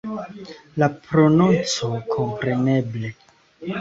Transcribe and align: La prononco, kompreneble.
La 0.83 0.87
prononco, 1.03 1.91
kompreneble. 2.15 3.13